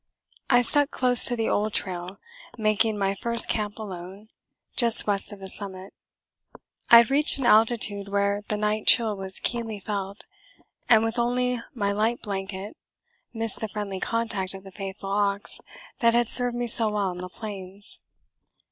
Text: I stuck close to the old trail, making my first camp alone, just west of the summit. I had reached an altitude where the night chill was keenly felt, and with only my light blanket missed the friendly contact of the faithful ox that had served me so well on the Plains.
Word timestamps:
I 0.49 0.63
stuck 0.63 0.89
close 0.89 1.23
to 1.25 1.35
the 1.35 1.47
old 1.47 1.73
trail, 1.75 2.17
making 2.57 2.97
my 2.97 3.13
first 3.13 3.47
camp 3.47 3.77
alone, 3.77 4.29
just 4.75 5.05
west 5.05 5.31
of 5.31 5.39
the 5.39 5.47
summit. 5.47 5.93
I 6.89 6.97
had 6.97 7.11
reached 7.11 7.37
an 7.37 7.45
altitude 7.45 8.07
where 8.07 8.41
the 8.47 8.57
night 8.57 8.87
chill 8.87 9.15
was 9.15 9.39
keenly 9.39 9.79
felt, 9.79 10.25
and 10.89 11.03
with 11.03 11.19
only 11.19 11.61
my 11.75 11.91
light 11.91 12.23
blanket 12.23 12.75
missed 13.31 13.59
the 13.59 13.69
friendly 13.69 13.99
contact 13.99 14.55
of 14.55 14.63
the 14.63 14.71
faithful 14.71 15.11
ox 15.11 15.59
that 15.99 16.15
had 16.15 16.29
served 16.29 16.55
me 16.55 16.65
so 16.65 16.87
well 16.89 17.09
on 17.09 17.19
the 17.19 17.29
Plains. 17.29 17.99